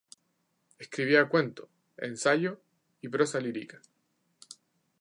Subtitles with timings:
[0.79, 2.59] Escribía cuento, ensayo
[3.01, 3.79] y prosa lírica.